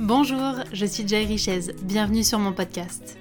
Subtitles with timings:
[0.00, 3.16] Bonjour, je suis Jay Richez, bienvenue sur mon podcast.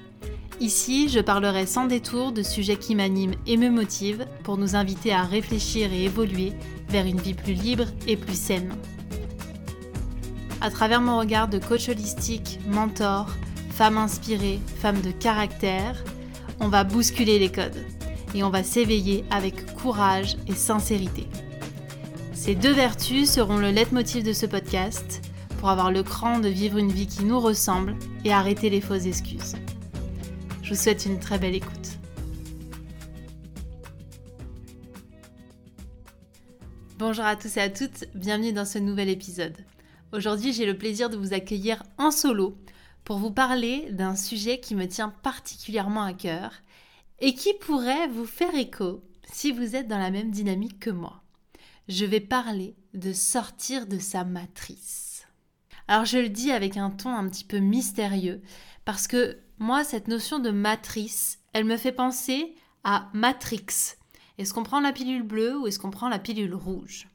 [0.59, 5.13] Ici, je parlerai sans détour de sujets qui m'animent et me motivent pour nous inviter
[5.13, 6.51] à réfléchir et évoluer
[6.89, 8.73] vers une vie plus libre et plus saine.
[10.61, 13.29] À travers mon regard de coach holistique, mentor,
[13.69, 16.03] femme inspirée, femme de caractère,
[16.59, 17.85] on va bousculer les codes
[18.33, 21.27] et on va s'éveiller avec courage et sincérité.
[22.33, 25.22] Ces deux vertus seront le leitmotiv de ce podcast
[25.63, 27.95] pour avoir le cran de vivre une vie qui nous ressemble
[28.25, 29.55] et arrêter les fausses excuses.
[30.61, 31.99] Je vous souhaite une très belle écoute.
[36.97, 39.55] Bonjour à tous et à toutes, bienvenue dans ce nouvel épisode.
[40.11, 42.57] Aujourd'hui j'ai le plaisir de vous accueillir en solo
[43.05, 46.51] pour vous parler d'un sujet qui me tient particulièrement à cœur
[47.19, 49.01] et qui pourrait vous faire écho
[49.31, 51.23] si vous êtes dans la même dynamique que moi.
[51.87, 55.12] Je vais parler de sortir de sa matrice.
[55.87, 58.41] Alors je le dis avec un ton un petit peu mystérieux,
[58.85, 63.95] parce que moi, cette notion de matrice, elle me fait penser à Matrix.
[64.37, 67.07] Est-ce qu'on prend la pilule bleue ou est-ce qu'on prend la pilule rouge?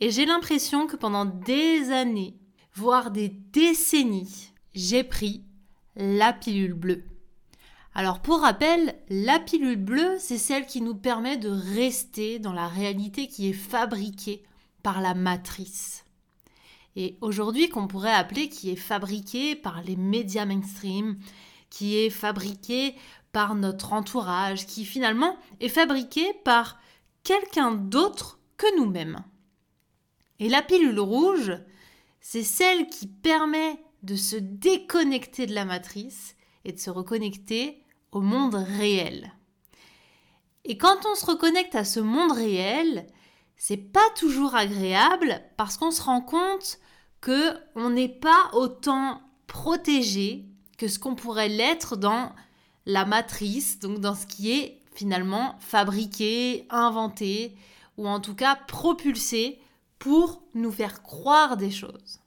[0.00, 2.36] Et j'ai l'impression que pendant des années,
[2.74, 5.44] voire des décennies, j'ai pris
[5.96, 7.04] la pilule bleue.
[7.94, 12.68] Alors pour rappel, la pilule bleue, c'est celle qui nous permet de rester dans la
[12.68, 14.42] réalité qui est fabriquée
[14.82, 16.04] par la matrice
[16.96, 21.18] et aujourd'hui qu'on pourrait appeler qui est fabriqué par les médias mainstream,
[21.70, 22.94] qui est fabriqué
[23.32, 26.80] par notre entourage, qui finalement est fabriqué par
[27.22, 29.22] quelqu'un d'autre que nous-mêmes.
[30.40, 31.52] Et la pilule rouge,
[32.20, 38.20] c'est celle qui permet de se déconnecter de la matrice et de se reconnecter au
[38.20, 39.32] monde réel.
[40.64, 43.06] Et quand on se reconnecte à ce monde réel,
[43.62, 46.78] c'est pas toujours agréable parce qu'on se rend compte
[47.20, 50.46] que on n'est pas autant protégé
[50.78, 52.32] que ce qu'on pourrait l'être dans
[52.86, 57.54] la matrice, donc dans ce qui est finalement fabriqué, inventé
[57.98, 59.60] ou en tout cas propulsé
[59.98, 62.20] pour nous faire croire des choses.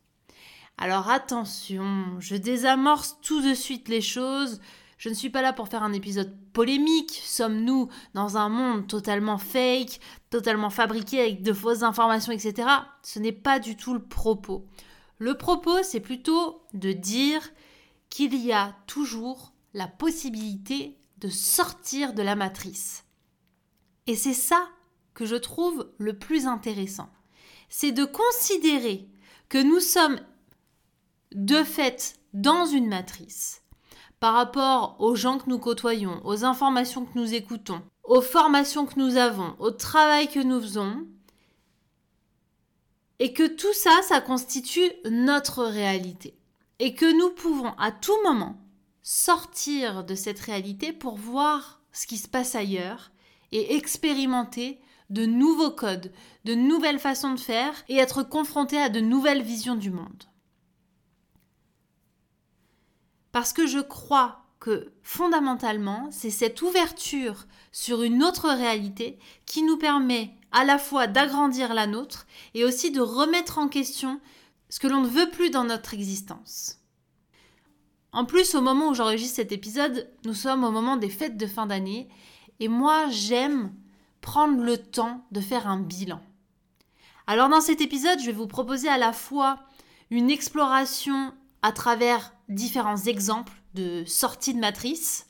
[0.77, 4.61] Alors attention, je désamorce tout de suite les choses,
[5.03, 7.21] je ne suis pas là pour faire un épisode polémique.
[7.25, 9.99] Sommes-nous dans un monde totalement fake,
[10.29, 12.69] totalement fabriqué avec de fausses informations, etc.
[13.01, 14.65] Ce n'est pas du tout le propos.
[15.17, 17.41] Le propos, c'est plutôt de dire
[18.09, 23.03] qu'il y a toujours la possibilité de sortir de la matrice.
[24.07, 24.69] Et c'est ça
[25.13, 27.09] que je trouve le plus intéressant.
[27.67, 29.09] C'est de considérer
[29.49, 30.21] que nous sommes
[31.33, 33.62] de fait dans une matrice
[34.23, 38.97] par rapport aux gens que nous côtoyons, aux informations que nous écoutons, aux formations que
[38.97, 41.05] nous avons, au travail que nous faisons,
[43.19, 46.37] et que tout ça, ça constitue notre réalité.
[46.79, 48.55] Et que nous pouvons à tout moment
[49.01, 53.11] sortir de cette réalité pour voir ce qui se passe ailleurs
[53.51, 54.79] et expérimenter
[55.09, 56.13] de nouveaux codes,
[56.45, 60.23] de nouvelles façons de faire et être confronté à de nouvelles visions du monde.
[63.33, 69.75] Parce que je crois que fondamentalement, c'est cette ouverture sur une autre réalité qui nous
[69.75, 74.21] permet à la fois d'agrandir la nôtre et aussi de remettre en question
[74.69, 76.79] ce que l'on ne veut plus dans notre existence.
[78.11, 81.47] En plus, au moment où j'enregistre cet épisode, nous sommes au moment des fêtes de
[81.47, 82.07] fin d'année
[82.59, 83.73] et moi j'aime
[84.21, 86.21] prendre le temps de faire un bilan.
[87.25, 89.59] Alors dans cet épisode, je vais vous proposer à la fois
[90.11, 91.33] une exploration
[91.63, 95.27] à travers différents exemples de sorties de matrice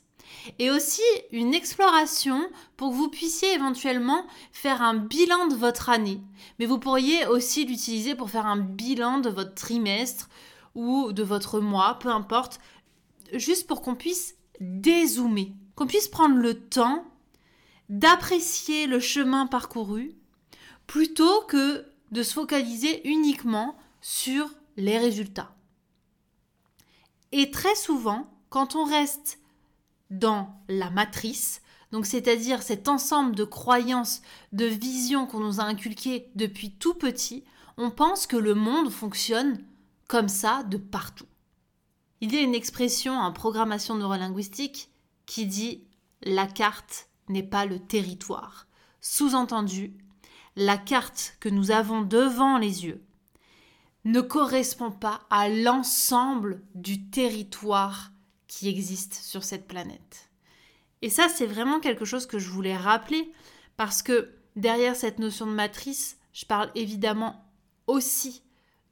[0.58, 1.02] et aussi
[1.32, 6.20] une exploration pour que vous puissiez éventuellement faire un bilan de votre année.
[6.58, 10.28] Mais vous pourriez aussi l'utiliser pour faire un bilan de votre trimestre
[10.74, 12.60] ou de votre mois, peu importe,
[13.32, 17.04] juste pour qu'on puisse dézoomer, qu'on puisse prendre le temps
[17.88, 20.14] d'apprécier le chemin parcouru
[20.86, 25.53] plutôt que de se focaliser uniquement sur les résultats.
[27.36, 29.40] Et très souvent, quand on reste
[30.08, 34.22] dans la matrice, donc c'est-à-dire cet ensemble de croyances,
[34.52, 37.42] de visions qu'on nous a inculquées depuis tout petit,
[37.76, 39.58] on pense que le monde fonctionne
[40.06, 41.26] comme ça de partout.
[42.20, 44.92] Il y a une expression en programmation neurolinguistique
[45.26, 45.82] qui dit
[46.22, 48.68] la carte n'est pas le territoire.
[49.00, 49.92] Sous-entendu,
[50.54, 53.02] la carte que nous avons devant les yeux
[54.04, 58.12] ne correspond pas à l'ensemble du territoire
[58.46, 60.30] qui existe sur cette planète.
[61.02, 63.30] Et ça, c'est vraiment quelque chose que je voulais rappeler
[63.76, 67.44] parce que derrière cette notion de matrice, je parle évidemment
[67.86, 68.42] aussi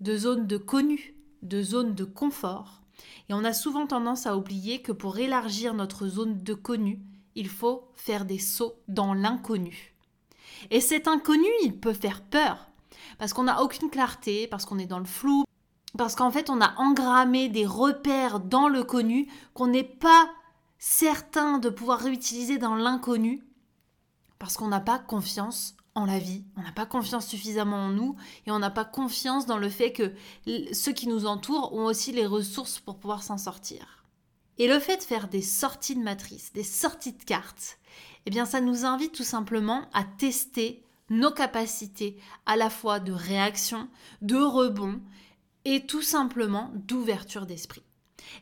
[0.00, 2.82] de zones de connu, de zone de confort.
[3.28, 7.00] Et on a souvent tendance à oublier que pour élargir notre zone de connu,
[7.34, 9.94] il faut faire des sauts dans l'inconnu.
[10.70, 12.71] Et cet inconnu, il peut faire peur,
[13.18, 15.44] parce qu'on n'a aucune clarté, parce qu'on est dans le flou,
[15.96, 20.30] parce qu'en fait on a engrammé des repères dans le connu qu'on n'est pas
[20.78, 23.44] certain de pouvoir réutiliser dans l'inconnu,
[24.38, 28.16] parce qu'on n'a pas confiance en la vie, on n'a pas confiance suffisamment en nous
[28.46, 30.12] et on n'a pas confiance dans le fait que
[30.72, 34.04] ceux qui nous entourent ont aussi les ressources pour pouvoir s'en sortir.
[34.58, 37.78] Et le fait de faire des sorties de matrice, des sorties de cartes,
[38.26, 42.16] eh bien ça nous invite tout simplement à tester nos capacités
[42.46, 43.88] à la fois de réaction,
[44.20, 45.00] de rebond
[45.64, 47.82] et tout simplement d'ouverture d'esprit.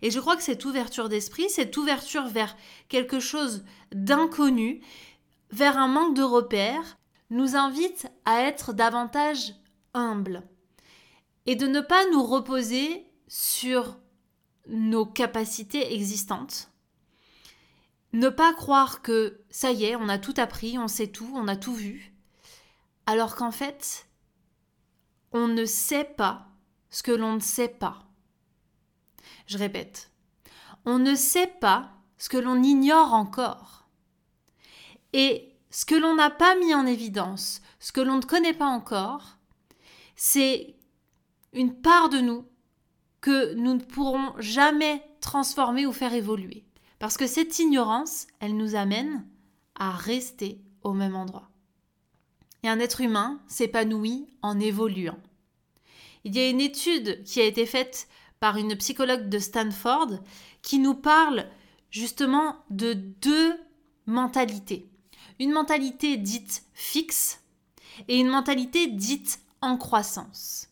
[0.03, 2.57] Et je crois que cette ouverture d'esprit, cette ouverture vers
[2.89, 4.81] quelque chose d'inconnu,
[5.51, 6.99] vers un manque de repères,
[7.31, 9.55] nous invite à être davantage
[9.95, 10.43] humble
[11.47, 13.99] et de ne pas nous reposer sur
[14.69, 16.71] nos capacités existantes.
[18.12, 21.47] Ne pas croire que ça y est, on a tout appris, on sait tout, on
[21.47, 22.10] a tout vu,
[23.11, 24.07] alors qu'en fait,
[25.33, 26.47] on ne sait pas
[26.91, 28.05] ce que l'on ne sait pas.
[29.47, 30.12] Je répète,
[30.85, 33.89] on ne sait pas ce que l'on ignore encore.
[35.12, 38.69] Et ce que l'on n'a pas mis en évidence, ce que l'on ne connaît pas
[38.69, 39.39] encore,
[40.15, 40.77] c'est
[41.53, 42.47] une part de nous
[43.21, 46.65] que nous ne pourrons jamais transformer ou faire évoluer.
[47.01, 49.27] Parce que cette ignorance, elle nous amène
[49.75, 51.50] à rester au même endroit.
[52.62, 55.19] Et un être humain s'épanouit en évoluant.
[56.25, 58.09] Il y a une étude qui a été faite
[58.39, 60.21] par une psychologue de Stanford
[60.62, 61.47] qui nous parle
[61.91, 63.55] justement de deux
[64.07, 64.91] mentalités
[65.41, 67.41] une mentalité dite fixe
[68.09, 70.69] et une mentalité dite en croissance.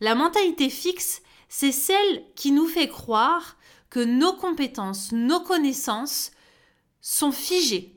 [0.00, 3.56] La mentalité fixe, c'est celle qui nous fait croire
[3.90, 6.32] que nos compétences, nos connaissances
[7.02, 7.95] sont figées,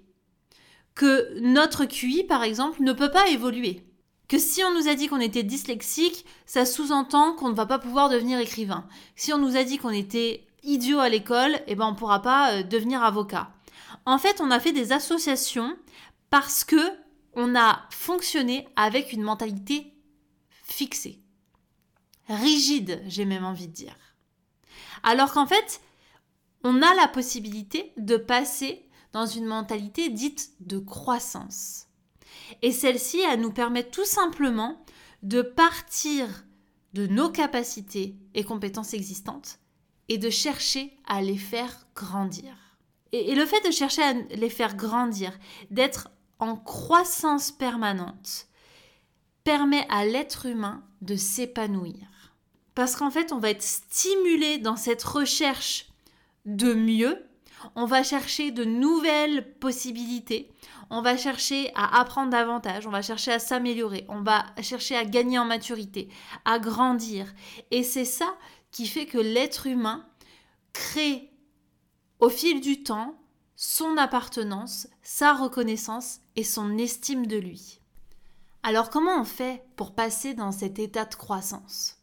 [0.99, 3.85] que notre QI, par exemple, ne peut pas évoluer,
[4.27, 7.79] que si on nous a dit qu'on était dyslexique, ça sous-entend qu'on ne va pas
[7.79, 8.85] pouvoir devenir écrivain.
[9.15, 12.21] Si on nous a dit qu'on était idiot à l'école, eh ben on ne pourra
[12.21, 13.49] pas euh, devenir avocat.
[14.05, 15.73] En fait, on a fait des associations
[16.31, 16.91] parce que
[17.33, 19.93] on a fonctionné avec une mentalité
[20.65, 21.21] fixée,
[22.27, 23.95] rigide, j'ai même envie de dire.
[25.03, 25.79] Alors qu'en fait,
[26.65, 31.87] on a la possibilité de passer dans une mentalité dite de croissance.
[32.61, 34.83] Et celle-ci, elle nous permet tout simplement
[35.23, 36.27] de partir
[36.93, 39.59] de nos capacités et compétences existantes
[40.07, 42.55] et de chercher à les faire grandir.
[43.11, 45.37] Et, le fait de chercher à les faire grandir,
[45.71, 46.09] d'être
[46.39, 48.47] en croissance permanente
[49.43, 52.07] permet à l'être humain de s'épanouir.
[52.75, 55.89] Parce qu'en fait, on va être stimulé dans cette recherche
[56.45, 57.17] de mieux,
[57.75, 60.51] on va chercher de nouvelles possibilités,
[60.89, 65.05] on va chercher à apprendre davantage, on va chercher à s'améliorer, on va chercher à
[65.05, 66.09] gagner en maturité,
[66.45, 67.33] à grandir.
[67.71, 68.37] Et c'est ça
[68.71, 70.05] qui fait que l'être humain
[70.73, 71.31] crée
[72.19, 73.15] au fil du temps
[73.55, 77.81] son appartenance, sa reconnaissance et son estime de lui.
[78.63, 81.97] Alors comment on fait pour passer dans cet état de croissance?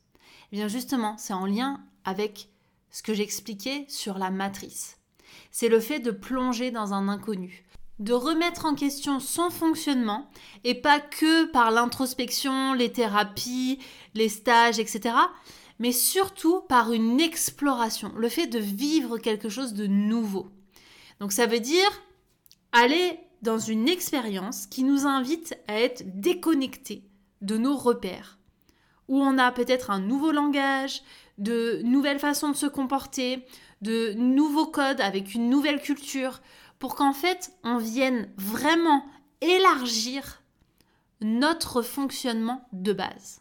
[0.52, 2.50] Eh bien justement, c'est en lien avec
[2.90, 4.95] ce que j'expliquais sur la matrice.
[5.58, 7.64] C'est le fait de plonger dans un inconnu,
[7.98, 10.28] de remettre en question son fonctionnement
[10.64, 13.78] et pas que par l'introspection, les thérapies,
[14.12, 15.14] les stages, etc.,
[15.78, 20.50] mais surtout par une exploration, le fait de vivre quelque chose de nouveau.
[21.20, 22.02] Donc ça veut dire
[22.72, 27.02] aller dans une expérience qui nous invite à être déconnectés
[27.40, 28.38] de nos repères,
[29.08, 31.00] où on a peut-être un nouveau langage,
[31.38, 33.46] de nouvelles façons de se comporter,
[33.82, 36.40] de nouveaux codes avec une nouvelle culture,
[36.78, 39.04] pour qu'en fait on vienne vraiment
[39.40, 40.42] élargir
[41.20, 43.40] notre fonctionnement de base.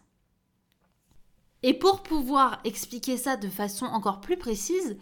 [1.63, 4.98] Et pour pouvoir expliquer ça de façon encore plus précise,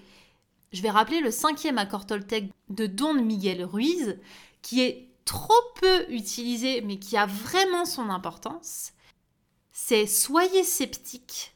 [0.71, 4.17] je vais rappeler le cinquième accord Toltec de Don Miguel Ruiz,
[4.61, 8.93] qui est trop peu utilisé, mais qui a vraiment son importance.
[9.71, 11.55] C'est soyez sceptique,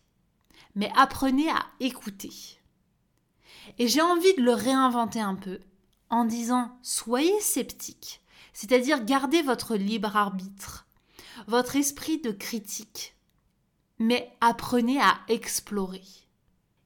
[0.75, 2.56] mais apprenez à écouter.
[3.77, 5.59] Et j'ai envie de le réinventer un peu
[6.09, 8.21] en disant soyez sceptique,
[8.53, 10.87] c'est-à-dire gardez votre libre arbitre,
[11.47, 13.15] votre esprit de critique,
[13.99, 16.03] mais apprenez à explorer.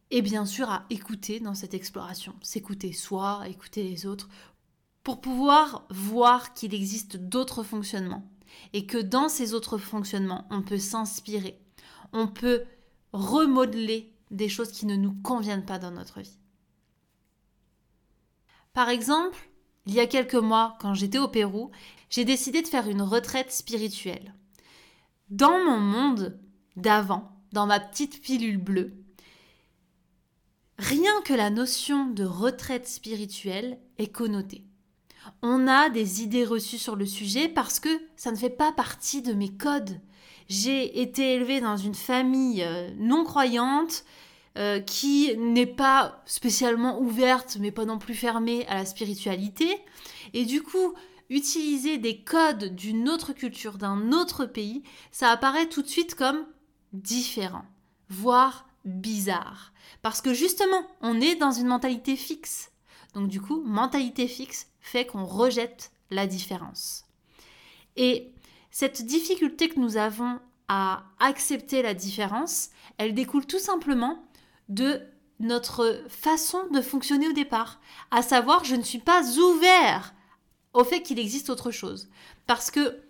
[0.10, 4.28] Et bien sûr à écouter dans cette exploration, s'écouter soi, écouter les autres,
[5.04, 8.28] pour pouvoir voir qu'il existe d'autres fonctionnements.
[8.74, 11.58] Et que dans ces autres fonctionnements, on peut s'inspirer,
[12.12, 12.66] on peut
[13.14, 16.38] remodeler des choses qui ne nous conviennent pas dans notre vie.
[18.74, 19.38] Par exemple,
[19.86, 21.72] il y a quelques mois, quand j'étais au Pérou,
[22.10, 24.34] j'ai décidé de faire une retraite spirituelle.
[25.30, 26.40] Dans mon monde
[26.76, 28.94] d'avant, dans ma petite pilule bleue,
[30.78, 34.66] rien que la notion de retraite spirituelle est connotée.
[35.42, 39.22] On a des idées reçues sur le sujet parce que ça ne fait pas partie
[39.22, 40.00] de mes codes.
[40.48, 44.04] J'ai été élevée dans une famille euh, non croyante,
[44.58, 49.78] euh, qui n'est pas spécialement ouverte, mais pas non plus fermée à la spiritualité.
[50.34, 50.94] Et du coup,
[51.30, 56.46] utiliser des codes d'une autre culture, d'un autre pays, ça apparaît tout de suite comme
[56.92, 57.64] différent,
[58.10, 59.72] voire bizarre.
[60.02, 62.72] Parce que justement, on est dans une mentalité fixe.
[63.14, 67.06] Donc du coup, mentalité fixe fait qu'on rejette la différence.
[67.96, 68.34] Et
[68.70, 74.24] cette difficulté que nous avons à accepter la différence, elle découle tout simplement
[74.70, 75.02] de
[75.40, 77.82] notre façon de fonctionner au départ.
[78.12, 80.14] À savoir, je ne suis pas ouvert
[80.74, 82.10] au fait qu'il existe autre chose.
[82.48, 83.02] Parce que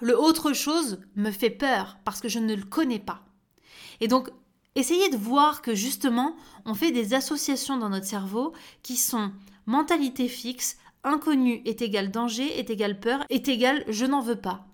[0.00, 3.24] le autre chose me fait peur, parce que je ne le connais pas.
[4.00, 4.30] Et donc,
[4.74, 8.52] essayez de voir que justement, on fait des associations dans notre cerveau
[8.82, 9.32] qui sont
[9.66, 14.67] mentalité fixe, inconnu est égal danger, est égal peur, est égal je n'en veux pas.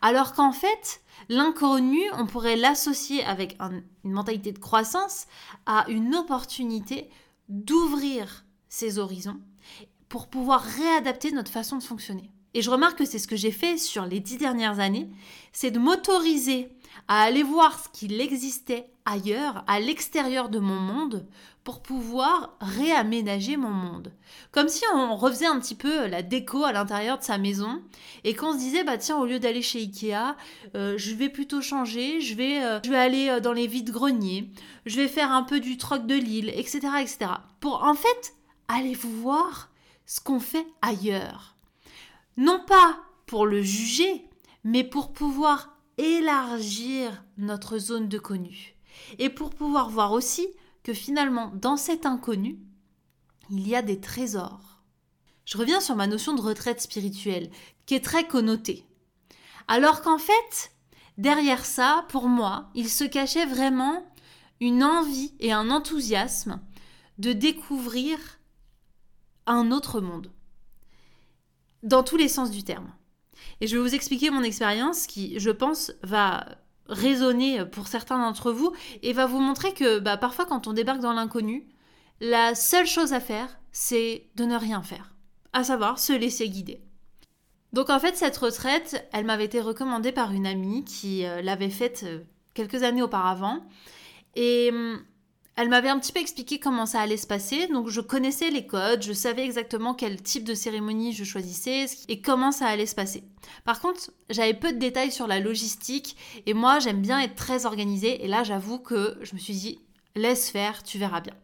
[0.00, 5.26] Alors qu'en fait, L'inconnu, on pourrait l'associer avec une mentalité de croissance
[5.66, 7.08] à une opportunité
[7.48, 9.40] d'ouvrir ses horizons
[10.08, 12.32] pour pouvoir réadapter notre façon de fonctionner.
[12.54, 15.08] Et je remarque que c'est ce que j'ai fait sur les dix dernières années,
[15.52, 16.68] c'est de m'autoriser
[17.08, 21.26] à aller voir ce qu'il existait ailleurs, à l'extérieur de mon monde,
[21.64, 24.12] pour pouvoir réaménager mon monde.
[24.50, 27.82] Comme si on refaisait un petit peu la déco à l'intérieur de sa maison
[28.24, 30.36] et qu'on se disait bah tiens au lieu d'aller chez Ikea,
[30.74, 33.90] euh, je vais plutôt changer, je vais, euh, je vais aller euh, dans les vides
[33.90, 34.50] greniers,
[34.86, 37.18] je vais faire un peu du troc de l'île, etc., etc.
[37.60, 38.34] Pour en fait
[38.68, 39.70] aller vous voir
[40.06, 41.56] ce qu'on fait ailleurs.
[42.40, 44.26] Non pas pour le juger,
[44.64, 48.76] mais pour pouvoir élargir notre zone de connu.
[49.18, 50.48] Et pour pouvoir voir aussi
[50.82, 52.58] que finalement, dans cet inconnu,
[53.50, 54.80] il y a des trésors.
[55.44, 57.50] Je reviens sur ma notion de retraite spirituelle,
[57.84, 58.86] qui est très connotée.
[59.68, 60.72] Alors qu'en fait,
[61.18, 64.02] derrière ça, pour moi, il se cachait vraiment
[64.60, 66.58] une envie et un enthousiasme
[67.18, 68.18] de découvrir
[69.44, 70.32] un autre monde,
[71.82, 72.92] dans tous les sens du terme.
[73.60, 76.44] Et je vais vous expliquer mon expérience qui, je pense, va
[76.88, 78.72] résonner pour certains d'entre vous
[79.02, 81.68] et va vous montrer que bah, parfois quand on débarque dans l'inconnu,
[82.20, 85.14] la seule chose à faire, c'est de ne rien faire,
[85.52, 86.82] à savoir se laisser guider.
[87.72, 91.70] Donc en fait, cette retraite, elle m'avait été recommandée par une amie qui euh, l'avait
[91.70, 92.20] faite euh,
[92.52, 93.64] quelques années auparavant.
[94.34, 95.00] Et hum,
[95.56, 98.66] elle m'avait un petit peu expliqué comment ça allait se passer, donc je connaissais les
[98.66, 102.94] codes, je savais exactement quel type de cérémonie je choisissais et comment ça allait se
[102.94, 103.24] passer.
[103.64, 106.16] Par contre, j'avais peu de détails sur la logistique
[106.46, 109.80] et moi j'aime bien être très organisée et là j'avoue que je me suis dit
[110.14, 111.34] laisse faire, tu verras bien.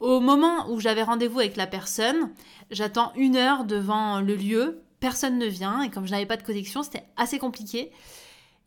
[0.00, 2.32] Au moment où j'avais rendez-vous avec la personne,
[2.70, 6.42] j'attends une heure devant le lieu, personne ne vient et comme je n'avais pas de
[6.42, 7.92] connexion, c'était assez compliqué.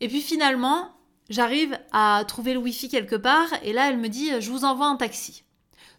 [0.00, 0.90] Et puis finalement,
[1.30, 4.88] J'arrive à trouver le Wi-Fi quelque part et là elle me dit je vous envoie
[4.88, 5.44] un taxi.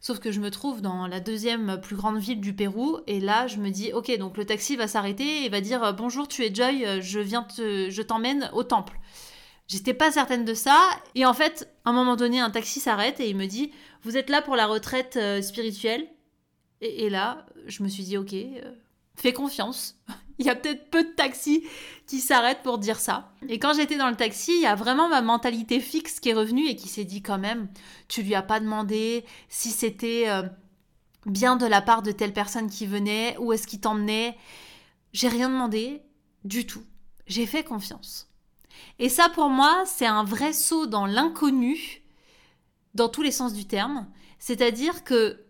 [0.02, 3.48] Sauf que je me trouve dans la deuxième plus grande ville du Pérou et là
[3.48, 6.54] je me dis ok donc le taxi va s'arrêter et va dire bonjour tu es
[6.54, 9.00] Joy je viens te je t'emmène au temple.
[9.70, 10.78] J'étais pas certaine de ça
[11.16, 13.72] et en fait à un moment donné un taxi s'arrête et il me dit
[14.04, 16.10] vous êtes là pour la retraite euh, spirituelle?
[16.82, 18.74] Et, là je me suis dit ok euh,
[19.16, 19.96] fais confiance
[20.42, 21.64] il y a peut-être peu de taxis
[22.08, 23.32] qui s'arrêtent pour dire ça.
[23.48, 26.34] Et quand j'étais dans le taxi, il y a vraiment ma mentalité fixe qui est
[26.34, 27.70] revenue et qui s'est dit quand même,
[28.08, 30.42] tu lui as pas demandé si c'était euh,
[31.28, 34.36] bien de la part de telle personne qui venait, où est-ce qu'il t'emmenait.
[35.14, 36.02] J'ai rien demandé
[36.44, 36.84] du tout.
[37.28, 38.28] J'ai fait confiance.
[38.98, 42.02] Et ça, pour moi, c'est un vrai saut dans l'inconnu,
[42.96, 44.08] dans tous les sens du terme.
[44.40, 45.46] C'est-à-dire que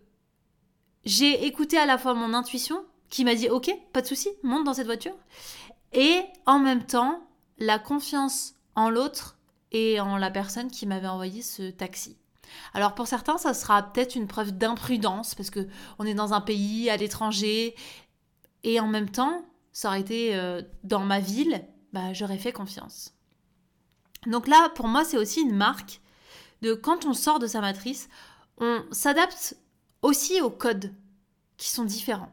[1.06, 4.64] j'ai écouté à la fois mon intuition, qui m'a dit ok, pas de souci, monte
[4.64, 5.14] dans cette voiture.
[5.92, 7.28] Et en même temps,
[7.58, 9.36] la confiance en l'autre
[9.70, 12.16] et en la personne qui m'avait envoyé ce taxi.
[12.72, 16.40] Alors pour certains, ça sera peut-être une preuve d'imprudence parce que on est dans un
[16.40, 17.74] pays à l'étranger
[18.64, 23.12] et en même temps, ça aurait été euh, dans ma ville, bah, j'aurais fait confiance.
[24.26, 26.00] Donc là, pour moi, c'est aussi une marque
[26.62, 28.08] de quand on sort de sa matrice,
[28.56, 29.54] on s'adapte
[30.00, 30.94] aussi aux codes
[31.58, 32.32] qui sont différents.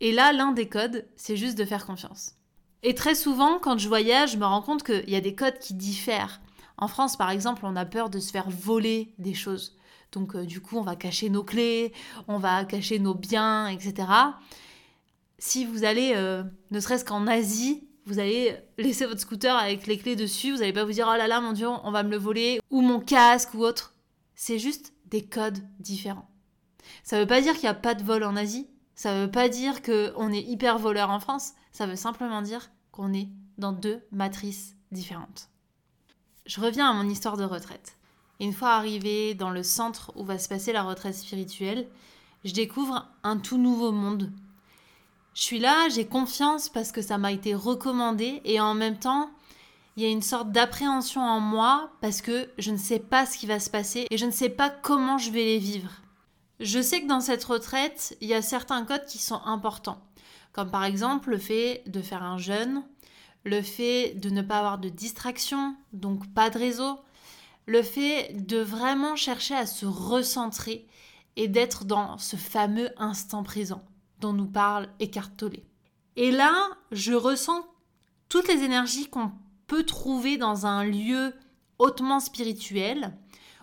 [0.00, 2.36] Et là, l'un des codes, c'est juste de faire confiance.
[2.82, 5.58] Et très souvent, quand je voyage, je me rends compte qu'il y a des codes
[5.58, 6.40] qui diffèrent
[6.78, 9.76] En France, par exemple, on a peur de se faire voler des choses.
[10.12, 11.92] Donc, euh, du coup, on va cacher nos clés,
[12.26, 14.08] on va cacher nos biens, etc.
[15.38, 19.98] Si vous allez, euh, ne serait-ce qu'en Asie, vous allez laisser votre scooter avec les
[19.98, 22.10] clés dessus, vous n'allez pas vous dire oh là là mon dieu, on va me
[22.10, 23.94] le voler, ou mon casque ou autre.
[24.34, 26.28] C'est juste des codes différents.
[27.04, 28.68] Ça ne veut pas dire qu'il n'y a pas de vol en Asie,
[29.00, 32.70] ça ne veut pas dire qu'on est hyper voleur en France, ça veut simplement dire
[32.92, 35.48] qu'on est dans deux matrices différentes.
[36.44, 37.96] Je reviens à mon histoire de retraite.
[38.40, 41.88] Une fois arrivé dans le centre où va se passer la retraite spirituelle,
[42.44, 44.30] je découvre un tout nouveau monde
[45.32, 49.30] je suis là, j'ai confiance parce que ça m'a été recommandé et en même temps,
[49.96, 53.38] il y a une sorte d'appréhension en moi parce que je ne sais pas ce
[53.38, 55.90] qui va se passer et je ne sais pas comment je vais les vivre.
[56.60, 60.02] Je sais que dans cette retraite, il y a certains codes qui sont importants,
[60.52, 62.84] comme par exemple le fait de faire un jeûne,
[63.44, 66.98] le fait de ne pas avoir de distraction, donc pas de réseau,
[67.64, 70.86] le fait de vraiment chercher à se recentrer
[71.36, 73.82] et d'être dans ce fameux instant présent
[74.18, 75.62] dont nous parle Eckhart Tolle.
[76.16, 76.52] Et là,
[76.92, 77.64] je ressens
[78.28, 79.32] toutes les énergies qu'on
[79.66, 81.32] peut trouver dans un lieu
[81.78, 83.16] hautement spirituel,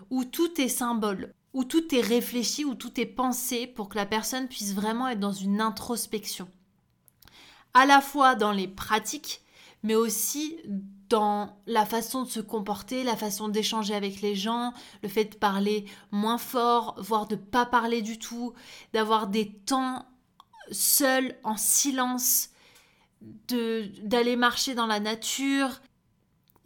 [0.10, 4.06] où tout est symbole, où tout est réfléchi, où tout est pensé pour que la
[4.06, 6.48] personne puisse vraiment être dans une introspection.
[7.74, 9.42] À la fois dans les pratiques,
[9.82, 10.56] mais aussi
[11.10, 14.72] dans la façon de se comporter, la façon d'échanger avec les gens,
[15.02, 18.54] le fait de parler moins fort, voire de pas parler du tout,
[18.94, 20.06] d'avoir des temps
[20.72, 22.50] seul, en silence,
[23.50, 25.82] d'aller marcher dans la nature.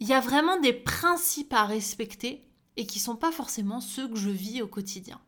[0.00, 2.44] Il y a vraiment des principes à respecter
[2.76, 5.20] et qui sont pas forcément ceux que je vis au quotidien.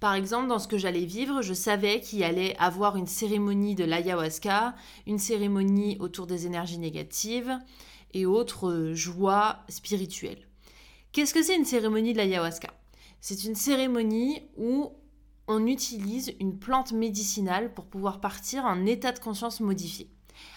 [0.00, 3.84] Par exemple, dans ce que j'allais vivre, je savais qu'il allait avoir une cérémonie de
[3.84, 4.74] l'ayahuasca,
[5.06, 7.58] une cérémonie autour des énergies négatives
[8.12, 10.46] et autres joies spirituelles.
[11.12, 12.68] Qu'est-ce que c'est une cérémonie de l'ayahuasca?
[13.20, 14.92] C'est une cérémonie où
[15.46, 20.10] on utilise une plante médicinale pour pouvoir partir en état de conscience modifié.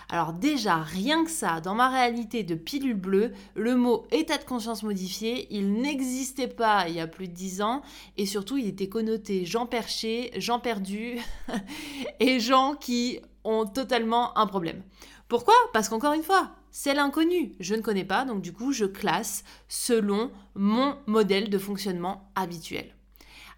[0.09, 4.43] Alors déjà, rien que ça, dans ma réalité de pilule bleue, le mot état de
[4.43, 7.81] conscience modifié, il n'existait pas il y a plus de dix ans,
[8.17, 11.17] et surtout il était connoté gens perchés, gens perdus,
[12.19, 14.81] et gens qui ont totalement un problème.
[15.27, 15.55] Pourquoi?
[15.73, 17.53] Parce qu'encore une fois, c'est l'inconnu.
[17.59, 22.93] Je ne connais pas, donc du coup, je classe selon mon modèle de fonctionnement habituel.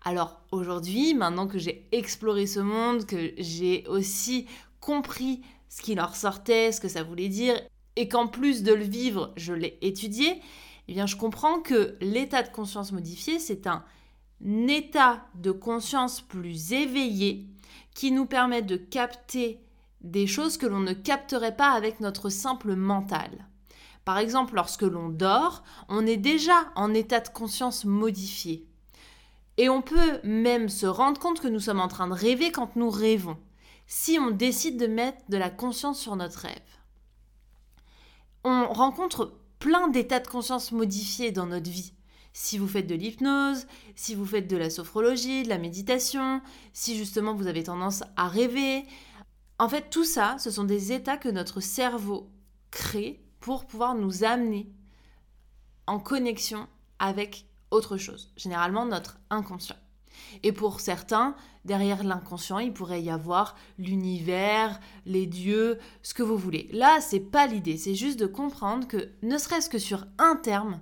[0.03, 4.47] Alors aujourd'hui, maintenant que j'ai exploré ce monde, que j'ai aussi
[4.79, 7.60] compris ce qui leur sortait, ce que ça voulait dire,
[7.95, 10.41] et qu'en plus de le vivre, je l'ai étudié,
[10.88, 13.84] eh bien je comprends que l'état de conscience modifié, c'est un
[14.67, 17.47] état de conscience plus éveillé
[17.93, 19.62] qui nous permet de capter
[20.01, 23.47] des choses que l'on ne capterait pas avec notre simple mental.
[24.05, 28.65] Par exemple, lorsque l'on dort, on est déjà en état de conscience modifié.
[29.58, 32.77] Et on peut même se rendre compte que nous sommes en train de rêver quand
[32.77, 33.38] nous rêvons,
[33.89, 36.54] si on décide de mettre de la conscience sur notre rêve.
[38.43, 41.93] On rencontre plein d'états de conscience modifiés dans notre vie.
[42.32, 46.39] Si vous faites de l'hypnose, si vous faites de la sophrologie, de la méditation,
[46.71, 48.86] si justement vous avez tendance à rêver.
[49.58, 52.30] En fait, tout ça, ce sont des états que notre cerveau
[52.69, 54.71] crée pour pouvoir nous amener
[55.88, 56.67] en connexion
[56.99, 59.75] avec autre chose, généralement notre inconscient.
[60.43, 66.38] Et pour certains, derrière l'inconscient, il pourrait y avoir l'univers, les dieux, ce que vous
[66.38, 66.69] voulez.
[66.71, 70.79] Là, c'est pas l'idée, c'est juste de comprendre que ne serait-ce que sur un terme,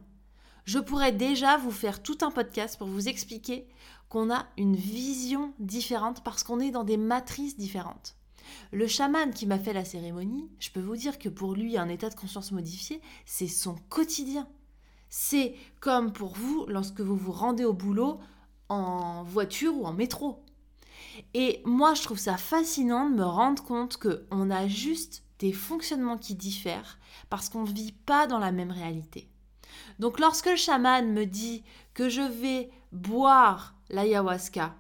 [0.65, 3.67] je pourrais déjà vous faire tout un podcast pour vous expliquer
[4.10, 8.15] qu'on a une vision différente parce qu'on est dans des matrices différentes.
[8.71, 11.89] Le chaman qui m'a fait la cérémonie, je peux vous dire que pour lui, un
[11.89, 14.47] état de conscience modifié, c'est son quotidien.
[15.10, 18.19] C'est comme pour vous lorsque vous vous rendez au boulot
[18.69, 20.43] en voiture ou en métro.
[21.34, 26.17] Et moi, je trouve ça fascinant de me rendre compte qu'on a juste des fonctionnements
[26.17, 26.97] qui diffèrent
[27.30, 29.30] parce qu'on ne vit pas dans la même réalité.
[29.99, 34.75] Donc lorsque le chaman me dit que je vais boire l'ayahuasca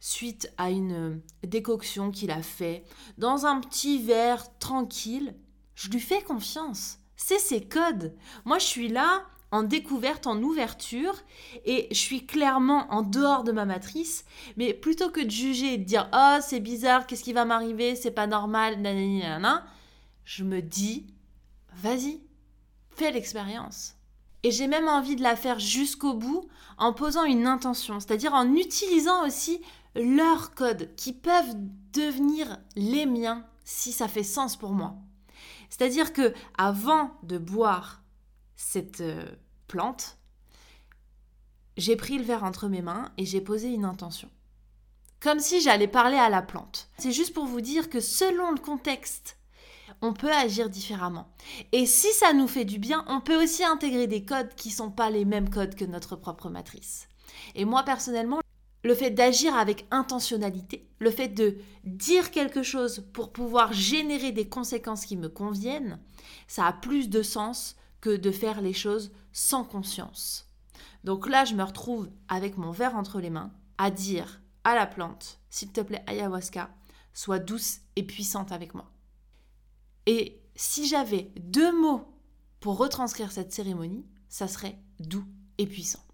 [0.00, 2.84] suite à une décoction qu'il a fait
[3.18, 5.34] dans un petit verre tranquille,
[5.74, 6.98] je lui fais confiance.
[7.16, 8.14] C'est ses codes.
[8.44, 11.14] Moi, je suis là en découverte, en ouverture,
[11.64, 14.24] et je suis clairement en dehors de ma matrice,
[14.56, 17.94] mais plutôt que de juger et de dire oh c'est bizarre, qu'est-ce qui va m'arriver,
[17.94, 19.64] c'est pas normal, nanana,
[20.24, 21.06] je me dis
[21.74, 22.20] vas-y,
[22.90, 23.94] fais l'expérience.
[24.42, 28.54] Et j'ai même envie de la faire jusqu'au bout en posant une intention, c'est-à-dire en
[28.54, 29.60] utilisant aussi
[29.94, 31.54] leurs codes qui peuvent
[31.92, 34.96] devenir les miens si ça fait sens pour moi.
[35.70, 38.02] C'est-à-dire que avant de boire
[38.56, 39.24] cette euh,
[39.72, 40.18] plante,
[41.78, 44.28] j'ai pris le verre entre mes mains et j'ai posé une intention.
[45.18, 46.90] Comme si j'allais parler à la plante.
[46.98, 49.38] C'est juste pour vous dire que selon le contexte,
[50.02, 51.32] on peut agir différemment.
[51.72, 54.74] Et si ça nous fait du bien, on peut aussi intégrer des codes qui ne
[54.74, 57.08] sont pas les mêmes codes que notre propre matrice.
[57.54, 58.40] Et moi personnellement,
[58.84, 64.50] le fait d'agir avec intentionnalité, le fait de dire quelque chose pour pouvoir générer des
[64.50, 65.98] conséquences qui me conviennent,
[66.46, 70.52] ça a plus de sens que de faire les choses sans conscience.
[71.04, 74.86] Donc là, je me retrouve avec mon verre entre les mains à dire à la
[74.86, 76.70] plante, s'il te plaît, ayahuasca,
[77.14, 78.90] sois douce et puissante avec moi.
[80.06, 82.06] Et si j'avais deux mots
[82.60, 85.24] pour retranscrire cette cérémonie, ça serait doux
[85.58, 86.04] et puissant.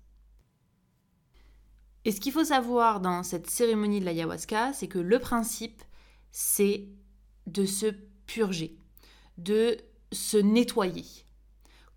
[2.04, 5.82] Et ce qu'il faut savoir dans cette cérémonie de l'ayahuasca, c'est que le principe,
[6.30, 6.88] c'est
[7.46, 7.86] de se
[8.26, 8.78] purger,
[9.36, 9.76] de
[10.12, 11.04] se nettoyer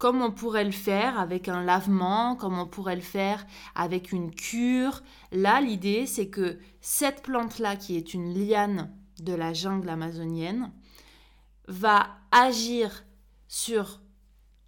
[0.02, 4.34] comme on pourrait le faire avec un lavement, comme on pourrait le faire avec une
[4.34, 5.04] cure.
[5.32, 10.72] Là, l'idée, c'est que cette plante-là, qui est une liane de la jungle amazonienne,
[11.68, 13.04] va agir
[13.48, 14.02] sur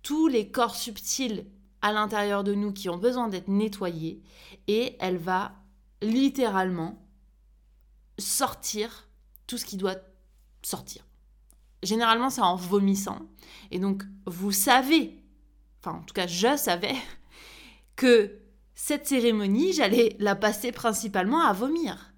[0.04, 1.48] tous les corps subtils
[1.82, 4.22] à l'intérieur de nous qui ont besoin d'être nettoyés
[4.67, 5.56] et elle va
[6.04, 7.04] littéralement
[8.19, 9.10] sortir
[9.48, 9.98] tout ce qui doit
[10.62, 11.08] sortir.
[11.82, 13.17] Généralement, c'est en vomissant.
[13.72, 15.22] Et donc, vous savez
[15.84, 16.96] enfin en tout cas je savais,
[17.96, 18.39] que
[18.76, 22.13] cette cérémonie, j'allais la passer principalement à vomir.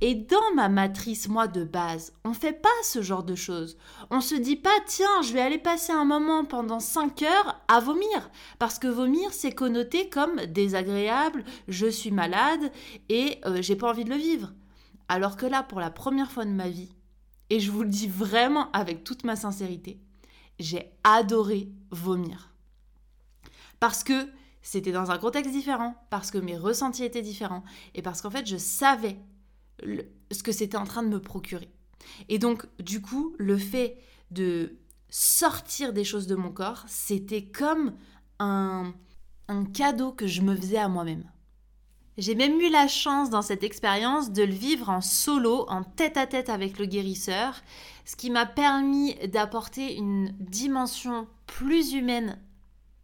[0.00, 3.76] Et dans ma matrice, moi, de base, on fait pas ce genre de choses.
[4.10, 7.78] On se dit pas, tiens, je vais aller passer un moment pendant 5 heures à
[7.78, 8.30] vomir.
[8.58, 12.72] Parce que vomir, c'est connoté comme désagréable, je suis malade
[13.08, 14.52] et euh, j'ai pas envie de le vivre.
[15.08, 16.94] Alors que là, pour la première fois de ma vie,
[17.48, 20.00] et je vous le dis vraiment avec toute ma sincérité,
[20.58, 22.51] j'ai adoré vomir
[23.82, 24.28] parce que
[24.62, 27.64] c'était dans un contexte différent, parce que mes ressentis étaient différents,
[27.96, 29.16] et parce qu'en fait, je savais
[30.30, 31.68] ce que c'était en train de me procurer.
[32.28, 33.98] Et donc, du coup, le fait
[34.30, 37.94] de sortir des choses de mon corps, c'était comme
[38.38, 38.94] un,
[39.74, 41.28] cadeau que je me faisais à moi-même.
[42.16, 46.16] J'ai même eu la chance dans cette expérience de le vivre en solo, en tête
[46.16, 47.60] à tête avec le guérisseur,
[48.04, 52.38] ce qui m'a permis d'apporter une dimension plus humaine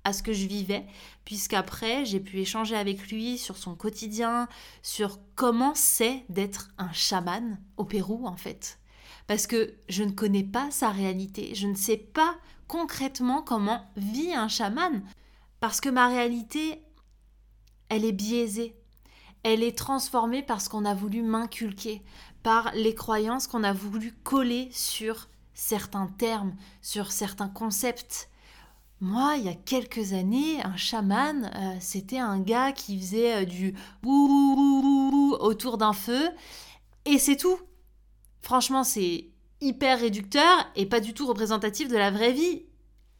[0.09, 0.87] à ce que je vivais,
[1.25, 4.49] puisqu'après j'ai pu échanger avec lui sur son quotidien,
[4.83, 8.79] sur comment c'est d'être un chaman au Pérou en fait.
[9.27, 14.35] Parce que je ne connais pas sa réalité, je ne sais pas concrètement comment vit
[14.35, 15.03] un chaman,
[15.61, 16.83] parce que ma réalité,
[17.91, 18.75] elle est biaisée,
[19.43, 22.03] elle est transformée par ce qu'on a voulu m'inculquer,
[22.43, 28.31] par les croyances qu'on a voulu coller sur certains termes, sur certains concepts.
[29.01, 33.45] Moi, il y a quelques années, un chaman, euh, c'était un gars qui faisait euh,
[33.45, 33.75] du
[35.41, 36.31] autour d'un feu,
[37.05, 37.59] et c'est tout.
[38.43, 39.29] Franchement, c'est
[39.61, 42.65] hyper réducteur et pas du tout représentatif de la vraie vie.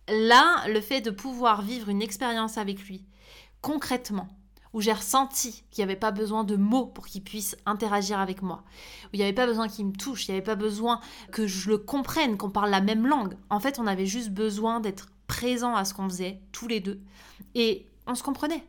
[0.09, 3.05] Là, le fait de pouvoir vivre une expérience avec lui,
[3.61, 4.27] concrètement,
[4.73, 8.43] où j'ai ressenti qu'il n'y avait pas besoin de mots pour qu'il puisse interagir avec
[8.43, 8.65] moi,
[9.05, 11.47] où il n'y avait pas besoin qu'il me touche, il n'y avait pas besoin que
[11.47, 13.37] je le comprenne, qu'on parle la même langue.
[13.49, 17.01] En fait, on avait juste besoin d'être présent à ce qu'on faisait, tous les deux,
[17.55, 18.65] et on se comprenait.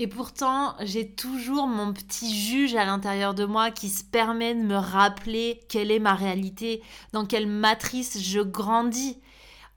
[0.00, 4.62] Et pourtant, j'ai toujours mon petit juge à l'intérieur de moi qui se permet de
[4.62, 9.18] me rappeler quelle est ma réalité, dans quelle matrice je grandis,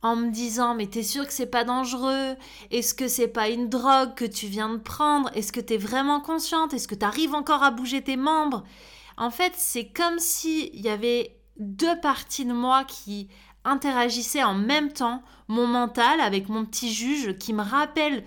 [0.03, 2.35] en me disant mais t'es sûr que c'est pas dangereux?
[2.69, 5.29] Est-ce que c'est pas une drogue que tu viens de prendre?
[5.35, 6.73] Est-ce que t'es vraiment consciente?
[6.73, 8.63] Est-ce que t'arrives encore à bouger tes membres?
[9.17, 13.27] En fait, c'est comme s'il y avait deux parties de moi qui
[13.63, 18.23] interagissait en même temps mon mental avec mon petit juge qui me rappelle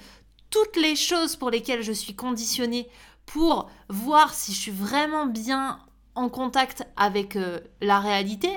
[0.50, 2.88] toutes les choses pour lesquelles je suis conditionnée
[3.26, 5.78] pour voir si je suis vraiment bien
[6.16, 8.48] en contact avec euh, la réalité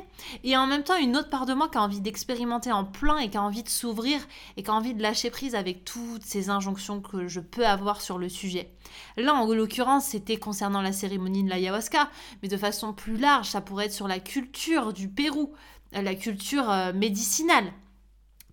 [0.44, 3.18] et en même temps une autre part de moi qui a envie d'expérimenter en plein
[3.18, 4.20] et qui a envie de s'ouvrir
[4.58, 8.02] et qui a envie de lâcher prise avec toutes ces injonctions que je peux avoir
[8.02, 8.72] sur le sujet.
[9.18, 12.10] Là en l'occurrence c'était concernant la cérémonie de l'ayahuasca
[12.44, 15.52] mais de façon plus large ça pourrait être sur la culture du Pérou,
[15.92, 17.72] la culture euh, médicinale.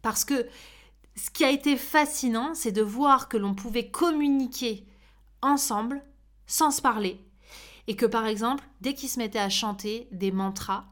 [0.02, 0.46] Parce que
[1.16, 4.86] ce qui a été fascinant, c'est de voir que l'on pouvait communiquer
[5.42, 6.02] ensemble
[6.46, 7.20] sans se parler.
[7.86, 10.86] Et que par exemple, dès qu'ils se mettaient à chanter des mantras,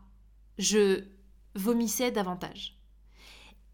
[0.58, 1.04] je
[1.54, 2.78] vomissais davantage.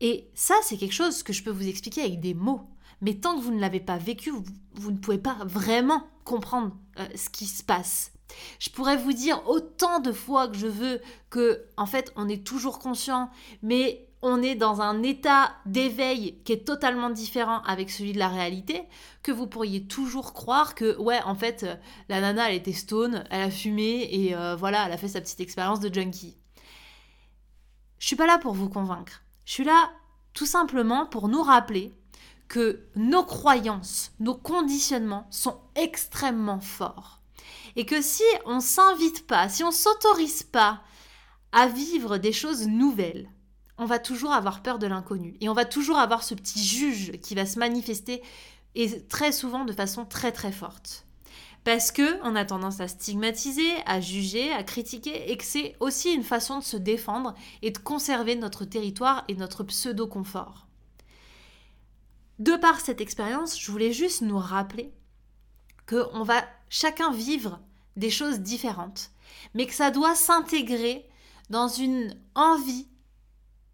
[0.00, 2.68] Et ça, c'est quelque chose que je peux vous expliquer avec des mots.
[3.00, 4.33] Mais tant que vous ne l'avez pas vécu,
[4.74, 8.12] vous, ne pouvez pas vraiment comprendre euh, ce qui se passe.
[8.59, 12.47] Je pourrais vous dire autant de fois que je veux que, en fait, on est
[12.47, 13.31] toujours conscient,
[13.62, 18.29] mais on est dans un état d'éveil qui est totalement différent avec celui de la
[18.29, 18.83] réalité,
[19.23, 21.67] que vous pourriez toujours croire que, ouais, en fait,
[22.09, 25.21] la nana, elle était stone, elle a fumé et euh, voilà, elle a fait sa
[25.21, 26.37] petite expérience de junkie.
[27.99, 29.23] Je suis pas là pour vous convaincre.
[29.45, 29.91] Je suis là
[30.35, 31.93] tout simplement pour nous rappeler
[32.49, 37.17] que nos croyances, nos conditionnements sont extrêmement forts.
[37.79, 40.83] Et que si on s'invite pas, si on s'autorise pas
[41.53, 43.31] à vivre des choses nouvelles,
[43.79, 45.37] on va toujours avoir peur de l'inconnu.
[45.41, 48.21] Et on va toujours avoir ce petit juge qui va se manifester,
[48.75, 51.07] et très souvent de façon très très forte.
[51.62, 56.12] Parce que on a tendance à stigmatiser, à juger, à critiquer, et que c'est aussi
[56.12, 60.67] une façon de se défendre et de conserver notre territoire et notre pseudo-confort.
[62.41, 64.93] De par cette expérience, je voulais juste nous rappeler
[65.88, 67.61] qu'on va chacun vivre
[67.99, 69.11] des choses différentes,
[69.55, 71.09] mais que ça doit s'intégrer
[71.51, 72.89] dans une envie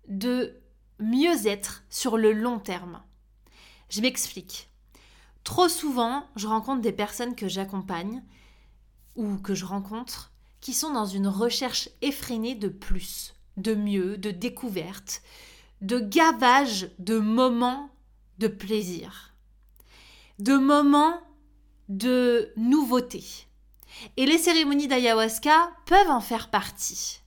[0.08, 0.60] de
[0.98, 3.02] mieux être sur le long terme.
[3.90, 4.70] Je m'explique.
[5.44, 8.22] Trop souvent, je rencontre des personnes que j'accompagne
[9.14, 14.30] ou que je rencontre qui sont dans une recherche effrénée de plus, de mieux, de
[14.30, 15.22] découverte,
[15.82, 17.90] de gavage de moments
[18.38, 19.34] de plaisir,
[20.38, 21.20] de moments
[21.90, 23.46] de nouveauté.
[24.16, 27.20] Et les cérémonies d'ayahuasca peuvent en faire partie.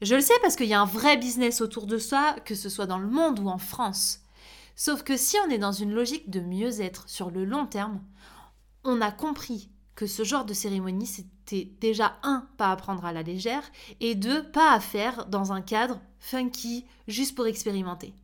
[0.00, 2.68] Je le sais parce qu'il y a un vrai business autour de ça, que ce
[2.68, 4.20] soit dans le monde ou en France.
[4.76, 8.00] Sauf que si on est dans une logique de mieux-être sur le long terme,
[8.84, 13.12] on a compris que ce genre de cérémonie, c'était déjà un, pas à prendre à
[13.12, 13.64] la légère,
[13.98, 18.14] et deux, pas à faire dans un cadre funky, juste pour expérimenter.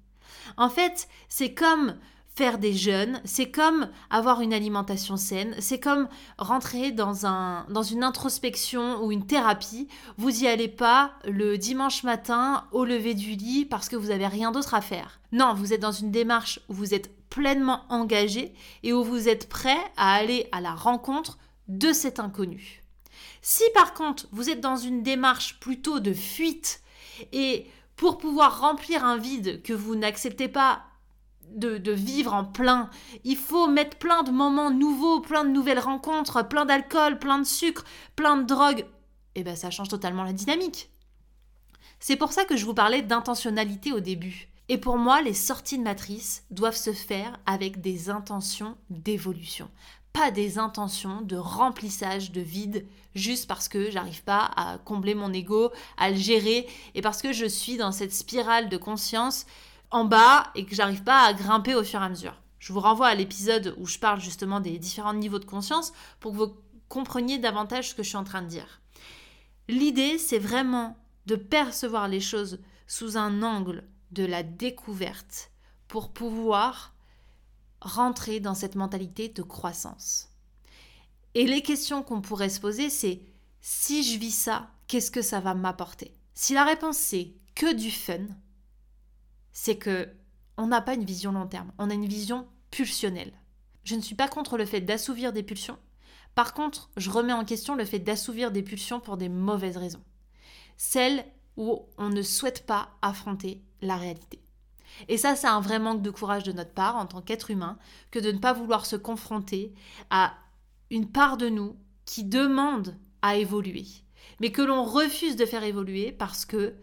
[0.57, 1.97] En fait, c'est comme
[2.35, 7.85] faire des jeûnes, c'est comme avoir une alimentation saine, c'est comme rentrer dans, un, dans
[7.85, 9.87] une introspection ou une thérapie.
[10.19, 14.27] Vous n'y allez pas le dimanche matin au lever du lit parce que vous n'avez
[14.27, 15.21] rien d'autre à faire.
[15.31, 19.49] Non, vous êtes dans une démarche où vous êtes pleinement engagé et où vous êtes
[19.49, 22.83] prêt à aller à la rencontre de cet inconnu.
[23.43, 26.81] Si par contre vous êtes dans une démarche plutôt de fuite
[27.33, 30.83] et pour pouvoir remplir un vide que vous n'acceptez pas
[31.51, 32.91] de, vivre en plein.
[33.25, 37.45] Il faut mettre plein de moments nouveaux, plein de nouvelles rencontres, plein d'alcool, plein de
[37.45, 37.85] sucre,
[38.17, 38.81] plein de drogue.
[39.37, 40.91] Et eh bien ça change totalement la dynamique.
[41.99, 44.49] C'est pour ça que je vous parlais d'intentionnalité au début.
[44.69, 49.71] Et pour moi, les sorties de matrice doivent se faire avec des intentions d'évolution,
[50.13, 55.33] pas des intentions de remplissage de vide juste parce que j'arrive pas à combler mon
[55.33, 59.45] ego, à le gérer et parce que je suis dans cette spirale de conscience
[59.95, 62.35] en bas et que j'arrive pas à grimper au fur et à mesure.
[62.59, 66.33] Je vous renvoie à l'épisode où je parle justement des différents niveaux de conscience pour
[66.33, 66.57] que vous
[66.89, 68.81] compreniez davantage ce que je suis en train de dire.
[69.69, 75.53] L'idée, c'est vraiment de percevoir les choses sous un angle de la découverte
[75.87, 76.93] pour pouvoir
[77.81, 80.31] rentrer dans cette mentalité de croissance.
[81.35, 83.23] Et les questions qu'on pourrait se poser, c'est
[83.61, 86.13] si je vis ça, qu'est-ce que ça va m'apporter?
[86.35, 88.27] Si la réponse c'est que du fun,
[89.55, 90.11] c'est que
[90.59, 93.33] on n'a pas une vision long terme, on a une vision pulsionnelle.
[93.85, 95.79] Je ne suis pas contre le fait d'assouvir des pulsions.
[96.35, 100.03] Par contre, je remets en question le fait d'assouvir des pulsions pour des mauvaises raisons.
[100.77, 101.25] Celles
[101.57, 104.41] où on ne souhaite pas affronter la réalité.
[105.09, 107.79] Et ça, c'est un vrai manque de courage de notre part en tant qu'être humain
[108.11, 109.73] que de ne pas vouloir se confronter
[110.11, 110.35] à
[110.91, 113.87] une part de nous qui demande à évoluer,
[114.41, 116.75] mais que l'on refuse de faire évoluer parce que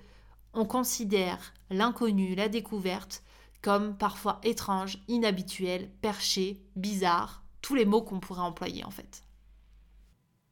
[0.54, 3.24] on considère l'inconnu, la découverte,
[3.62, 9.24] comme parfois étrange, inhabituel, perché, bizarre, tous les mots qu'on pourrait employer en fait.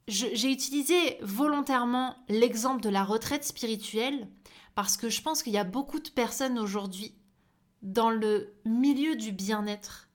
[0.07, 4.27] J'ai utilisé volontairement l'exemple de la retraite spirituelle
[4.73, 7.13] parce que je pense qu'il y a beaucoup de personnes aujourd'hui
[7.83, 10.09] dans le milieu du bien-être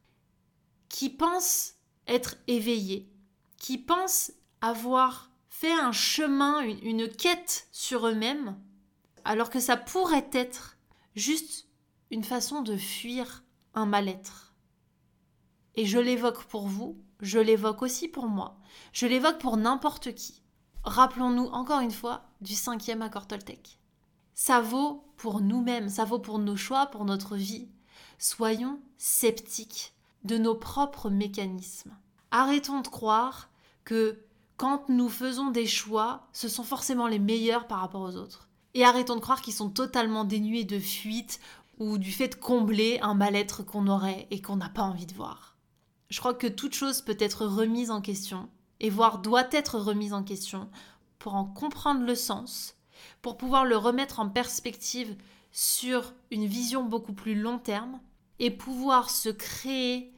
[0.89, 1.75] qui pensent
[2.09, 3.09] être éveillées,
[3.57, 8.59] qui pensent avoir fait un chemin, une quête sur eux-mêmes,
[9.25, 10.74] alors que ça pourrait être
[11.15, 11.69] juste
[12.11, 14.55] une façon de fuir un mal-être.
[15.75, 18.59] Et je l'évoque pour vous, je l'évoque aussi pour moi,
[18.93, 20.43] je l'évoque pour n'importe qui.
[20.85, 23.79] Rappelons-nous encore une fois du cinquième accord Toltec.
[24.35, 27.69] Ça vaut pour nous-mêmes, ça vaut pour nos choix, pour notre vie.
[28.19, 31.97] Soyons sceptiques de nos propres mécanismes.
[32.31, 33.49] Arrêtons de croire
[33.85, 34.19] que
[34.57, 38.49] quand nous faisons des choix, ce sont forcément les meilleurs par rapport aux autres.
[38.75, 41.41] Et arrêtons de croire qu'ils sont totalement dénués de fuite
[41.79, 45.15] ou du fait de combler un mal-être qu'on aurait et qu'on n'a pas envie de
[45.15, 45.57] voir.
[46.11, 48.49] Je crois que toute chose peut être remise en question,
[48.81, 50.69] et voire doit être remise en question,
[51.19, 52.77] pour en comprendre le sens,
[53.23, 55.17] pour pouvoir le remettre en perspective
[55.51, 58.01] sur une vision beaucoup plus long terme
[58.39, 60.13] et pouvoir se créer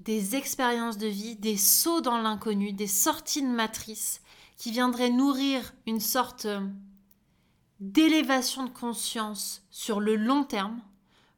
[0.00, 4.20] des expériences de vie, des sauts dans l'inconnu, des sorties de matrice
[4.56, 6.46] qui viendraient nourrir une sorte
[7.80, 10.80] d'élévation de conscience sur le long terme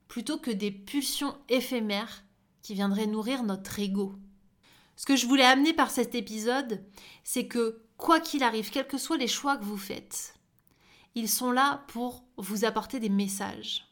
[0.07, 2.25] plutôt que des pulsions éphémères
[2.63, 4.15] qui viendraient nourrir notre ego.
[4.97, 6.85] Ce que je voulais amener par cet épisode,
[7.25, 10.35] c'est que quoi qu'il arrive, quels que soient les choix que vous faites,
[11.15, 13.85] ils sont là pour vous apporter des messages.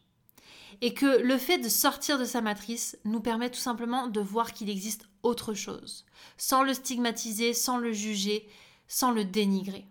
[0.81, 4.53] Et que le fait de sortir de sa matrice nous permet tout simplement de voir
[4.53, 6.05] qu'il existe autre chose,
[6.37, 8.47] sans le stigmatiser, sans le juger,
[8.87, 9.87] sans le dénigrer.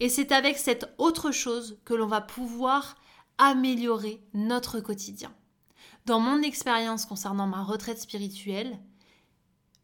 [0.00, 2.96] Et c'est avec cette autre chose que l'on va pouvoir
[3.38, 5.32] améliorer notre quotidien.
[6.06, 8.78] Dans mon expérience concernant ma retraite spirituelle,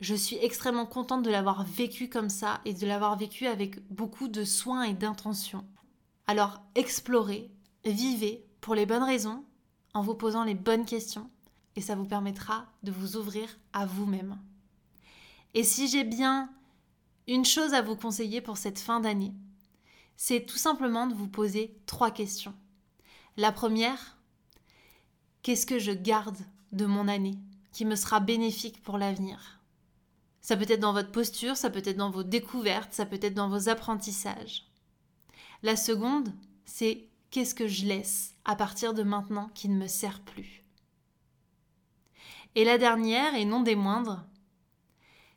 [0.00, 4.28] je suis extrêmement contente de l'avoir vécu comme ça et de l'avoir vécu avec beaucoup
[4.28, 5.64] de soins et d'intention.
[6.26, 7.50] Alors explorez,
[7.84, 9.44] vivez pour les bonnes raisons,
[9.94, 11.30] en vous posant les bonnes questions,
[11.74, 14.38] et ça vous permettra de vous ouvrir à vous-même.
[15.54, 16.50] Et si j'ai bien
[17.26, 19.34] une chose à vous conseiller pour cette fin d'année,
[20.20, 22.54] c'est tout simplement de vous poser trois questions.
[23.36, 24.18] La première,
[25.42, 26.38] qu'est-ce que je garde
[26.72, 27.38] de mon année
[27.72, 29.60] qui me sera bénéfique pour l'avenir?
[30.40, 33.34] Ça peut être dans votre posture, ça peut être dans vos découvertes, ça peut être
[33.34, 34.66] dans vos apprentissages.
[35.62, 40.20] La seconde, c'est qu'est-ce que je laisse à partir de maintenant qui ne me sert
[40.22, 40.64] plus?
[42.56, 44.26] Et la dernière, et non des moindres,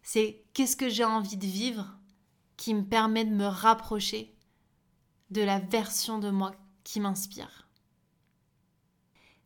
[0.02, 2.00] c'est qu'est-ce que j'ai envie de vivre
[2.58, 4.31] qui me permet de me rapprocher
[5.32, 7.68] de la version de moi qui m'inspire.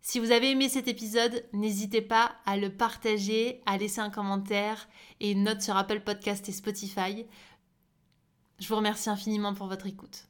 [0.02, 4.88] Si vous avez aimé cet épisode, n'hésitez pas à le partager, à laisser un commentaire
[5.20, 7.26] et une note sur Apple Podcast et Spotify.
[8.60, 10.28] Je vous remercie infiniment pour votre écoute.